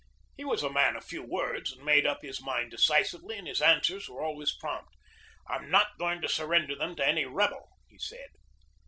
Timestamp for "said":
7.99-8.29